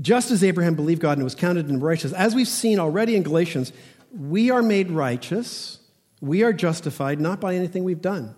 [0.00, 3.22] Just as Abraham believed God and was counted in righteous, as we've seen already in
[3.22, 3.72] Galatians,
[4.12, 5.78] we are made righteous,
[6.20, 8.34] we are justified not by anything we've done,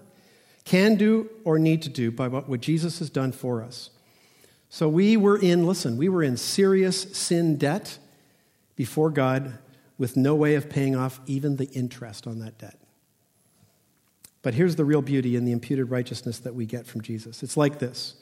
[0.67, 3.89] can do or need to do, by what Jesus has done for us.
[4.75, 7.97] So we were in, listen, we were in serious sin debt
[8.75, 9.57] before God
[9.99, 12.77] with no way of paying off even the interest on that debt.
[14.43, 17.45] But here's the real beauty in the imputed righteousness that we get from Jesus.
[17.45, 18.17] It's like this.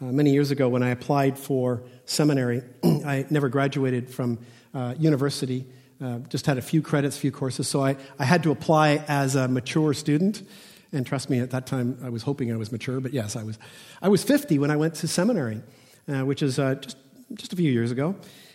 [0.00, 4.38] Uh, many years ago, when I applied for seminary, I never graduated from
[4.74, 5.66] uh, university,
[6.00, 9.34] uh, just had a few credits, few courses, so I, I had to apply as
[9.34, 10.44] a mature student.
[10.92, 13.42] And trust me, at that time, I was hoping I was mature, but yes, I
[13.42, 13.58] was.
[14.00, 15.62] I was 50 when I went to seminary
[16.08, 16.96] uh, which is uh, just,
[17.34, 18.14] just a few years ago.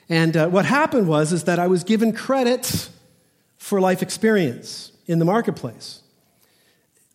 [0.10, 2.90] And uh, what happened was is that I was given credit
[3.58, 6.02] for life experience in the marketplace.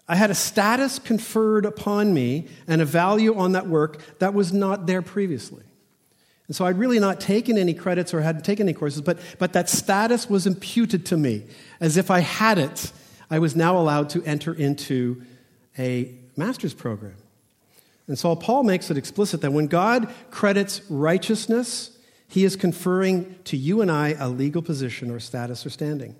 [0.08, 4.52] I had a status conferred upon me and a value on that work that was
[4.52, 5.64] not there previously.
[6.46, 9.52] And so I'd really not taken any credits or hadn't taken any courses, but, but
[9.54, 11.42] that status was imputed to me.
[11.80, 12.92] As if I had it,
[13.28, 15.22] I was now allowed to enter into
[15.76, 17.16] a master's program.
[18.08, 23.56] And so Paul makes it explicit that when God credits righteousness, he is conferring to
[23.56, 26.16] you and I a legal position or status or standing.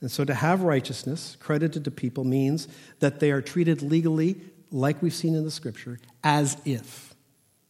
[0.00, 2.68] And so to have righteousness credited to people means
[3.00, 7.14] that they are treated legally, like we've seen in the scripture, as if.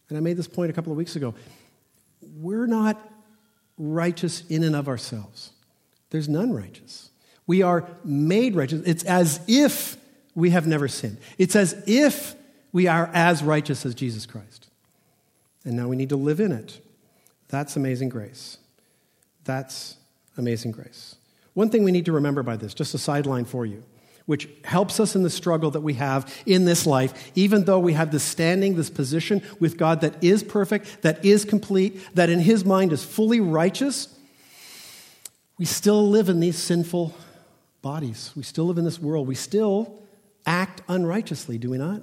[0.09, 1.35] And I made this point a couple of weeks ago.
[2.21, 3.01] We're not
[3.77, 5.51] righteous in and of ourselves,
[6.11, 7.11] there's none righteous.
[7.47, 8.83] We are made righteous.
[8.85, 9.97] It's as if
[10.35, 11.17] we have never sinned.
[11.39, 12.35] It's as if
[12.73, 14.69] we are as righteous as Jesus Christ.
[15.65, 16.81] And now we need to live in it.
[17.49, 18.59] That's amazing grace.
[19.45, 19.97] That's
[20.37, 21.17] amazing grace.
[21.55, 23.83] One thing we need to remember by this, just a sideline for you,
[24.27, 27.95] which helps us in the struggle that we have in this life, even though we
[27.95, 32.41] have this standing, this position with God that is perfect, that is complete, that in
[32.41, 34.15] His mind is fully righteous,
[35.59, 37.15] we still live in these sinful
[37.83, 38.33] bodies.
[38.37, 39.27] We still live in this world.
[39.27, 40.01] We still
[40.47, 42.03] act unrighteously, do we not?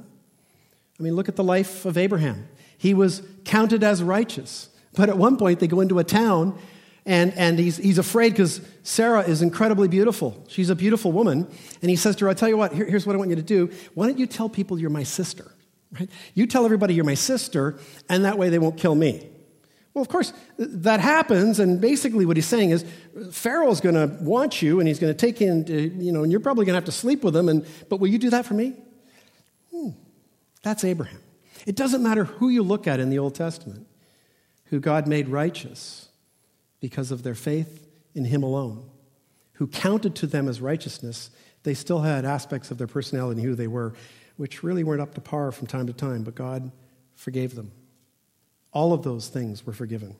[1.00, 2.48] I mean, look at the life of Abraham.
[2.78, 4.70] He was counted as righteous.
[4.94, 6.58] But at one point, they go into a town,
[7.06, 10.44] and, and he's, he's afraid because Sarah is incredibly beautiful.
[10.48, 11.48] She's a beautiful woman.
[11.82, 13.36] And he says to her, I'll tell you what, here, here's what I want you
[13.36, 13.72] to do.
[13.94, 15.52] Why don't you tell people you're my sister?
[15.92, 16.10] Right?
[16.34, 17.78] You tell everybody you're my sister,
[18.10, 19.30] and that way they won't kill me.
[19.94, 22.86] Well, of course, that happens, and basically what he's saying is
[23.32, 26.42] Pharaoh's going to want you, and he's going to take into, you know, and you're
[26.42, 28.56] probably going to have to sleep with him, and, but will you do that for
[28.56, 28.76] me?
[30.66, 31.22] That's Abraham.
[31.68, 33.86] It doesn't matter who you look at in the Old Testament,
[34.66, 36.10] who God made righteous
[36.80, 38.90] because of their faith in Him alone,
[39.54, 41.30] who counted to them as righteousness,
[41.62, 43.94] they still had aspects of their personality and who they were,
[44.38, 46.72] which really weren't up to par from time to time, but God
[47.14, 47.72] forgave them.
[48.72, 50.16] All of those things were forgiven.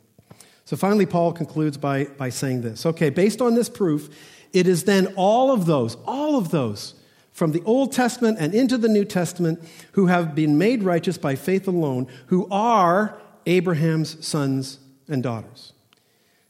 [0.66, 4.16] So finally, Paul concludes by, by saying this Okay, based on this proof,
[4.54, 6.94] it is then all of those, all of those
[7.36, 11.36] from the Old Testament and into the New Testament who have been made righteous by
[11.36, 15.74] faith alone, who are Abraham's sons and daughters.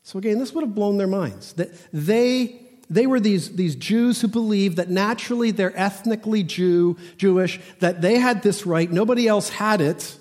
[0.04, 1.54] So, again, this would have blown their minds.
[1.54, 7.60] That they, they were these, these Jews who believed that naturally they're ethnically Jew, Jewish,
[7.80, 10.20] that they had this right, nobody else had it.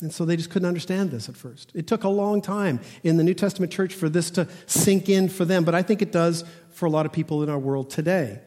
[0.00, 1.70] And so they just couldn't understand this at first.
[1.74, 5.28] It took a long time in the New Testament church for this to sink in
[5.28, 7.90] for them, but I think it does for a lot of people in our world
[7.90, 8.40] today.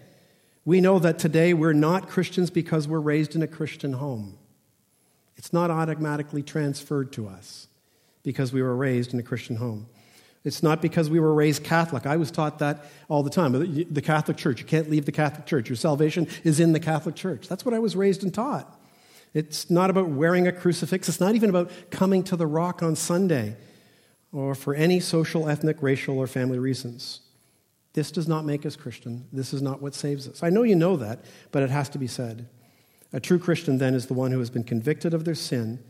[0.66, 4.38] We know that today we're not Christians because we're raised in a Christian home.
[5.36, 7.68] It's not automatically transferred to us
[8.24, 9.88] because we were raised in a Christian home.
[10.46, 12.06] It's not because we were raised Catholic.
[12.06, 13.54] I was taught that all the time.
[13.92, 15.70] The Catholic Church, you can't leave the Catholic Church.
[15.70, 17.48] Your salvation is in the Catholic Church.
[17.48, 18.80] That's what I was raised and taught.
[19.34, 21.10] It's not about wearing a crucifix.
[21.10, 23.56] It's not even about coming to the rock on Sunday
[24.32, 27.22] or for any social, ethnic, racial, or family reasons.
[27.94, 29.28] This does not make us Christian.
[29.32, 30.42] This is not what saves us.
[30.42, 32.50] I know you know that, but it has to be said.
[33.12, 35.84] A true Christian, then, is the one who has been convicted of their sin,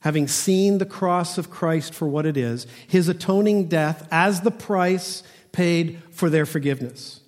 [0.00, 4.50] having seen the cross of Christ for what it is, his atoning death as the
[4.50, 5.22] price
[5.52, 7.20] paid for their forgiveness.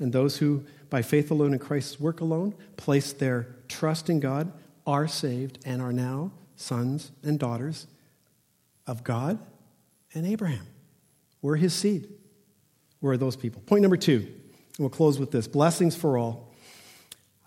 [0.00, 4.52] And those who, by faith alone in Christ's work alone, place their trust in God
[4.86, 7.86] are saved and are now sons and daughters
[8.86, 9.38] of God
[10.14, 10.66] and Abraham.
[11.42, 12.08] We're his seed.
[13.00, 13.62] Where are those people?
[13.62, 16.52] Point number two, and we'll close with this blessings for all.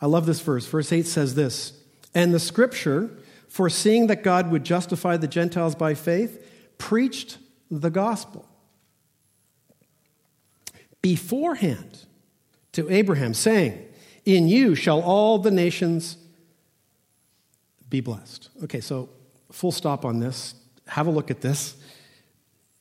[0.02, 0.66] I love this verse.
[0.66, 1.74] Verse 8 says this
[2.14, 3.10] And the scripture,
[3.48, 6.46] foreseeing that God would justify the Gentiles by faith,
[6.78, 7.38] preached
[7.70, 8.48] the gospel
[11.02, 12.06] beforehand
[12.74, 13.86] to Abraham, saying,
[14.26, 16.18] In you shall all the nations
[17.90, 18.50] be blessed.
[18.64, 19.10] Okay, so
[19.52, 20.56] full stop on this.
[20.88, 21.76] Have a look at this.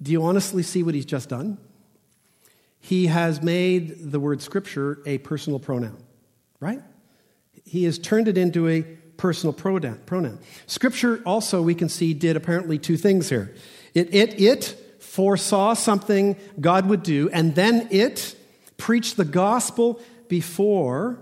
[0.00, 1.58] Do you honestly see what he's just done?
[2.80, 5.96] He has made the word scripture a personal pronoun,
[6.60, 6.80] right?
[7.64, 8.82] He has turned it into a
[9.16, 10.38] personal pronoun.
[10.66, 13.54] Scripture also, we can see, did apparently two things here.
[13.94, 18.36] It, it, it foresaw something God would do, and then it
[18.76, 21.18] preached the gospel before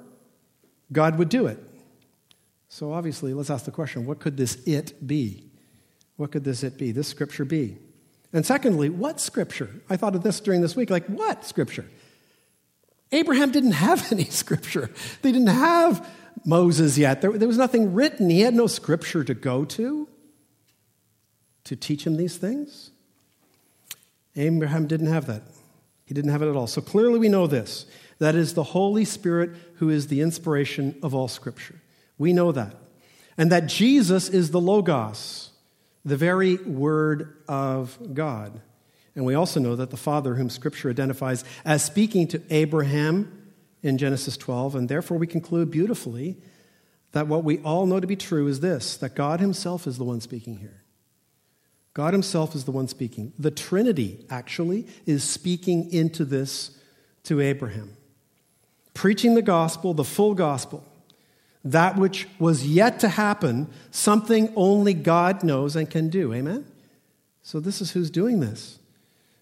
[0.92, 1.59] God would do it.
[2.69, 5.45] So obviously, let's ask the question what could this it be?
[6.16, 6.92] What could this it be?
[6.92, 7.79] This scripture be?
[8.37, 9.70] And secondly, what scripture?
[9.88, 11.87] I thought of this during this week like, what scripture?
[13.11, 14.90] Abraham didn't have any scripture.
[15.22, 16.07] They didn't have
[16.44, 17.22] Moses yet.
[17.22, 18.29] There, there, was nothing written.
[18.29, 20.07] He had no scripture to go to
[21.64, 22.90] to teach him these things.
[24.37, 25.42] Abraham didn't have that.
[26.05, 26.66] He didn't have it at all.
[26.66, 27.87] So clearly we know this
[28.18, 31.81] that is the Holy Spirit who is the inspiration of all scripture.
[32.18, 32.75] We know that.
[33.38, 35.53] And that Jesus is the Logos
[36.07, 38.61] the very Word of God.
[39.16, 43.99] And we also know that the Father, whom Scripture identifies as speaking to Abraham in
[43.99, 46.37] Genesis 12, and therefore we conclude beautifully
[47.11, 50.05] that what we all know to be true is this that God Himself is the
[50.05, 50.85] one speaking here.
[51.92, 53.33] God Himself is the one speaking.
[53.38, 56.79] The Trinity, actually, is speaking into this
[57.25, 57.97] to Abraham,
[58.95, 60.87] preaching the gospel, the full gospel
[61.66, 66.33] that which was yet to happen, something only God knows and can do.
[66.33, 66.64] Amen?
[67.42, 68.79] So, this is who's doing this.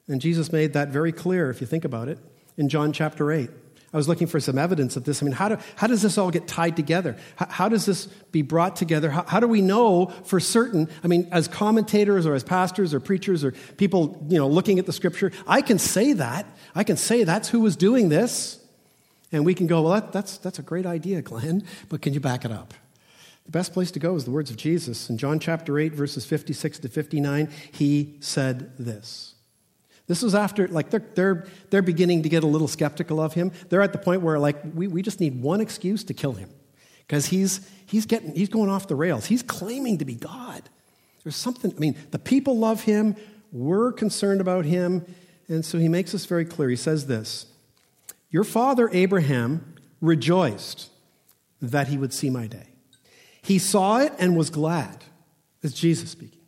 [0.09, 2.19] And Jesus made that very clear, if you think about it,
[2.57, 3.51] in John chapter 8.
[3.93, 5.23] I was looking for some evidence of this.
[5.23, 7.17] I mean, how, do, how does this all get tied together?
[7.37, 9.09] How, how does this be brought together?
[9.09, 10.89] How, how, do we know for certain?
[11.05, 14.87] I mean, as commentators or as pastors or preachers or people, you know, looking at
[14.87, 16.45] the scripture, I can say that.
[16.75, 18.64] I can say that's who was doing this.
[19.33, 22.21] And we can go, well, that, that's, that's a great idea, Glenn, but can you
[22.21, 22.75] back it up?
[23.45, 25.11] The best place to go is the words of Jesus.
[25.11, 29.35] In John chapter 8, verses 56 to 59, he said this.
[30.07, 33.53] This was after, like, they're, they're, they're beginning to get a little skeptical of him.
[33.69, 36.51] They're at the point where, like, we, we just need one excuse to kill him
[37.07, 39.27] because he's, he's, getting, he's going off the rails.
[39.27, 40.63] He's claiming to be God.
[41.23, 43.17] There's something, I mean, the people love him,
[43.51, 45.07] we're concerned about him,
[45.49, 46.69] and so he makes this very clear.
[46.69, 47.47] He says this
[48.35, 50.91] your father Abraham rejoiced
[51.63, 52.67] that he would see my day.
[53.43, 55.05] He saw it and was glad.
[55.63, 56.41] It's Jesus speaking.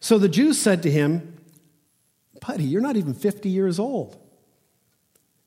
[0.00, 1.36] So the Jews said to him,
[2.40, 4.16] Buddy, you're not even 50 years old.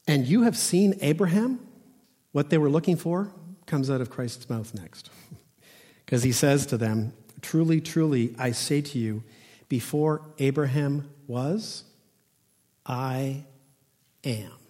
[0.06, 1.60] And you have seen Abraham?
[2.34, 3.34] What they were looking for
[3.66, 5.10] comes out of Christ's mouth next.
[6.06, 9.24] Because he says to them, Truly, truly, I say to you,
[9.70, 11.86] before Abraham was,
[12.86, 13.46] I
[14.24, 14.61] am.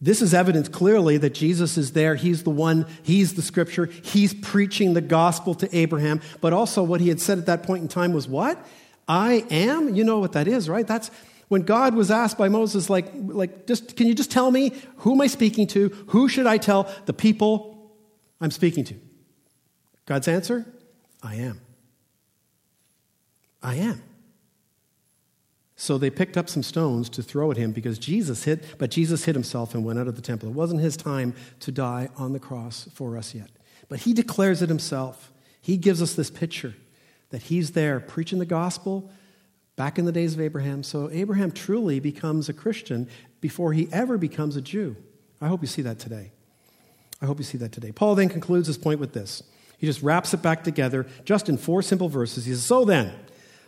[0.00, 2.16] This is evidence clearly that Jesus is there.
[2.16, 3.86] He's the one, he's the scripture.
[3.86, 6.20] He's preaching the gospel to Abraham.
[6.40, 8.64] But also, what he had said at that point in time was what?
[9.08, 9.94] I am?
[9.94, 10.86] You know what that is, right?
[10.86, 11.10] That's
[11.48, 15.12] When God was asked by Moses, like, like just, can you just tell me who
[15.12, 15.88] am I speaking to?
[16.08, 17.92] Who should I tell the people
[18.40, 18.94] I'm speaking to?
[20.04, 20.66] God's answer
[21.22, 21.60] I am.
[23.62, 24.02] I am.
[25.78, 29.26] So they picked up some stones to throw at him because Jesus hit, but Jesus
[29.26, 30.48] hid himself and went out of the temple.
[30.48, 33.50] It wasn't his time to die on the cross for us yet.
[33.90, 35.30] But he declares it himself.
[35.60, 36.74] He gives us this picture
[37.30, 39.10] that he's there preaching the gospel
[39.76, 40.82] back in the days of Abraham.
[40.82, 43.08] So Abraham truly becomes a Christian
[43.42, 44.96] before he ever becomes a Jew.
[45.42, 46.32] I hope you see that today.
[47.20, 47.92] I hope you see that today.
[47.92, 49.42] Paul then concludes his point with this.
[49.76, 52.46] He just wraps it back together just in four simple verses.
[52.46, 53.12] He says, So then,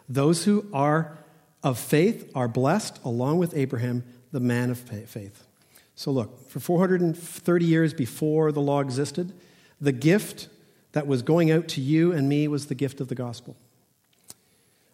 [0.08, 1.18] those who are
[1.62, 5.46] of faith are blessed along with Abraham, the man of faith.
[5.94, 9.32] So, look, for 430 years before the law existed,
[9.80, 10.48] the gift
[10.92, 13.56] that was going out to you and me was the gift of the gospel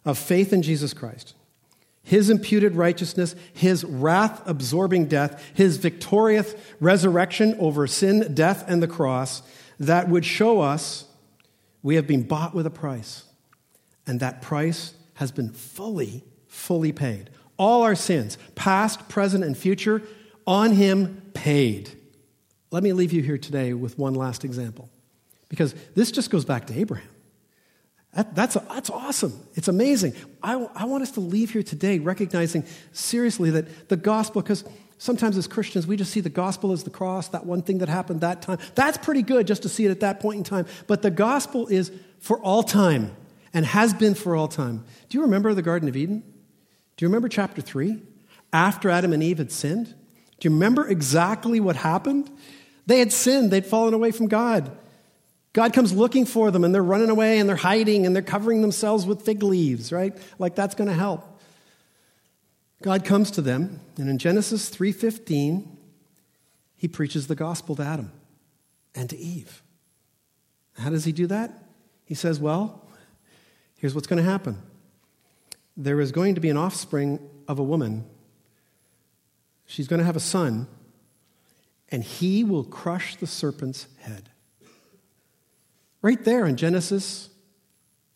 [0.03, 1.33] of faith in Jesus Christ.
[2.03, 8.87] His imputed righteousness, his wrath absorbing death, his victorious resurrection over sin, death, and the
[8.87, 9.41] cross
[9.79, 11.05] that would show us
[11.81, 13.23] we have been bought with a price.
[14.05, 16.23] And that price has been fully
[16.55, 17.29] fully paid.
[17.57, 20.01] All our sins, past, present, and future,
[20.47, 21.91] on him paid.
[22.71, 24.89] Let me leave you here today with one last example,
[25.49, 27.07] because this just goes back to Abraham.
[28.13, 29.37] That, that's, a, that's awesome.
[29.55, 30.13] It's amazing.
[30.41, 34.63] I, I want us to leave here today recognizing seriously that the gospel, because
[34.97, 37.89] sometimes as Christians, we just see the gospel as the cross, that one thing that
[37.89, 38.57] happened that time.
[38.73, 40.65] That's pretty good just to see it at that point in time.
[40.87, 43.13] But the gospel is for all time
[43.53, 44.85] and has been for all time.
[45.09, 46.23] Do you remember the Garden of Eden?
[46.95, 48.01] Do you remember chapter 3?
[48.53, 49.87] After Adam and Eve had sinned?
[50.39, 52.29] Do you remember exactly what happened?
[52.85, 54.71] They had sinned, they'd fallen away from God.
[55.53, 58.61] God comes looking for them and they're running away and they're hiding and they're covering
[58.61, 60.15] themselves with fig leaves, right?
[60.37, 61.23] Like that's going to help.
[62.81, 65.65] God comes to them and in Genesis 3:15
[66.75, 68.11] he preaches the gospel to Adam
[68.93, 69.63] and to Eve.
[70.77, 71.63] How does he do that?
[72.03, 72.85] He says, "Well,
[73.77, 74.61] here's what's going to happen
[75.77, 78.05] there is going to be an offspring of a woman.
[79.65, 80.67] She's going to have a son,
[81.89, 84.29] and he will crush the serpent's head.
[86.01, 87.29] Right there in Genesis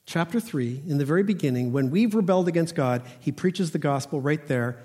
[0.05, 4.21] chapter 3, in the very beginning, when we've rebelled against God, he preaches the gospel
[4.21, 4.79] right there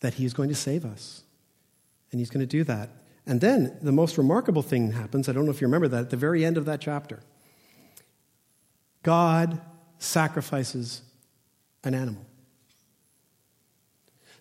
[0.00, 1.22] that he is going to save us.
[2.12, 2.90] And he's going to do that.
[3.26, 5.28] And then the most remarkable thing happens.
[5.28, 7.20] I don't know if you remember that at the very end of that chapter.
[9.02, 9.60] God
[9.98, 11.02] sacrifices
[11.84, 12.26] an animal.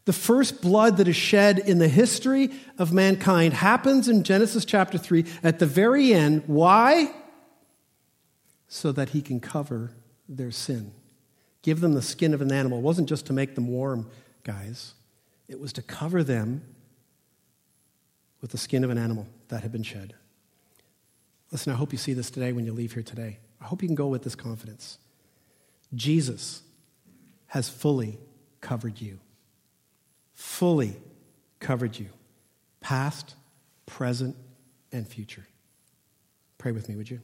[0.06, 4.98] The first blood that is shed in the history of mankind happens in Genesis chapter
[4.98, 6.44] 3 at the very end.
[6.48, 7.14] Why?
[8.68, 9.92] So that he can cover
[10.28, 10.94] their sin.
[11.62, 12.80] Give them the skin of an animal.
[12.80, 14.10] It wasn't just to make them warm,
[14.44, 14.94] guys,
[15.48, 16.64] it was to cover them
[18.42, 20.16] with the skin of an animal that had been shed.
[21.52, 23.40] Listen, I hope you see this today when you leave here today.
[23.60, 24.98] I hope you can go with this confidence.
[25.94, 26.62] Jesus
[27.50, 28.18] has fully
[28.62, 29.20] covered you.
[30.34, 30.96] Fully
[31.60, 32.08] covered you.
[32.80, 33.36] Past,
[33.86, 34.36] present,
[34.92, 35.46] and future.
[36.58, 37.20] Pray with me, would you?